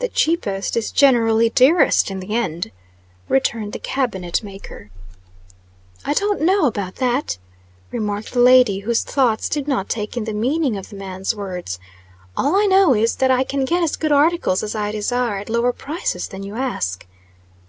"The 0.00 0.08
cheapest 0.08 0.76
is 0.76 0.90
generally 0.90 1.50
dearest 1.50 2.10
in 2.10 2.18
the 2.18 2.34
end," 2.34 2.72
returned 3.28 3.74
the 3.74 3.78
cabinet 3.78 4.42
maker. 4.42 4.90
"I 6.04 6.14
don't 6.14 6.40
know 6.40 6.66
about 6.66 6.96
that," 6.96 7.38
remarked 7.92 8.32
the 8.32 8.40
lady, 8.40 8.80
whose 8.80 9.04
thoughts 9.04 9.48
did 9.48 9.68
not 9.68 9.88
take 9.88 10.16
in 10.16 10.24
the 10.24 10.32
meaning 10.32 10.76
of 10.76 10.90
the 10.90 10.96
man's 10.96 11.32
words. 11.32 11.78
"All 12.36 12.56
I 12.56 12.64
know 12.66 12.92
is, 12.92 13.14
that 13.14 13.30
I 13.30 13.44
can 13.44 13.64
get 13.64 13.84
as 13.84 13.94
good 13.94 14.10
articles 14.10 14.64
as 14.64 14.74
I 14.74 14.90
desire 14.90 15.36
at 15.38 15.48
lower 15.48 15.72
prices 15.72 16.26
than 16.26 16.42
you 16.42 16.56
ask." 16.56 17.06